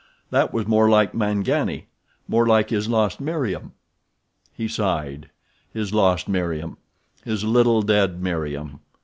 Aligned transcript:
That 0.31 0.51
was 0.51 0.65
more 0.65 0.89
like 0.89 1.13
mangani—more 1.13 2.47
like 2.47 2.71
his 2.71 2.89
lost 2.89 3.21
Meriem. 3.21 3.73
He 4.51 4.67
sighed. 4.67 5.29
His 5.71 5.93
lost 5.93 6.27
Meriem! 6.27 6.77
His 7.23 7.43
little, 7.43 7.83
dead 7.83 8.19
Meriem! 8.19 8.79